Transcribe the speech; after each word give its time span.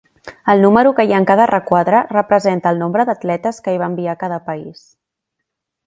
El 0.53 0.63
número 0.65 0.93
que 0.99 1.05
hi 1.09 1.13
ha 1.13 1.19
en 1.23 1.27
cada 1.31 1.45
requadre 1.51 2.01
representa 2.15 2.73
el 2.75 2.83
nombre 2.85 3.07
d'atletes 3.11 3.63
que 3.67 3.75
hi 3.77 3.81
va 3.85 3.93
enviar 3.95 4.21
cada 4.25 4.45
país. 4.51 4.85